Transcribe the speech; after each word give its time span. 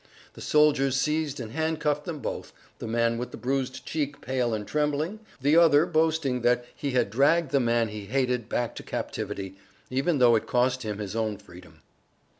The 0.33 0.41
soldiers 0.41 0.97
seized 0.99 1.39
and 1.39 1.51
handcuffed 1.51 2.05
them 2.05 2.21
both, 2.21 2.53
the 2.79 2.87
man 2.87 3.19
with 3.19 3.29
the 3.29 3.37
bruised 3.37 3.85
cheek 3.85 4.19
pale 4.19 4.51
and 4.51 4.65
trembling, 4.67 5.19
the 5.39 5.55
other 5.57 5.85
boasting 5.85 6.41
that 6.41 6.65
he 6.75 6.89
had 6.93 7.11
dragged 7.11 7.51
the 7.51 7.59
man 7.59 7.89
he 7.89 8.05
hated 8.07 8.49
back 8.49 8.73
to 8.77 8.81
captivity, 8.83 9.57
even 9.91 10.17
though 10.17 10.35
it 10.35 10.47
cost 10.47 10.81
him 10.81 10.97
his 10.97 11.15
own 11.15 11.37
freedom. 11.37 11.83